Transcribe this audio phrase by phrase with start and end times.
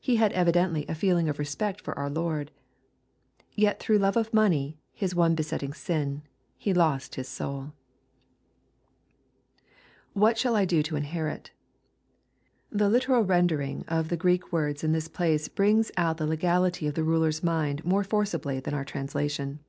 [0.00, 2.50] He had evidently a feeling of respect for our Lord.
[3.54, 6.22] Yet through love of money, his one besetting sin,
[6.58, 7.72] he lost his souL
[10.14, 11.50] [What shall I do to inherit^
[12.72, 16.94] The literal rendering of the Greek words in this place brings out the legality of
[16.94, 19.60] the ruler's mind more forcibly than our translation.